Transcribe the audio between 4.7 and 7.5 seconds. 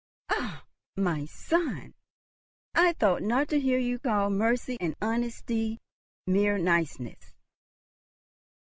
and honesty mere niceness."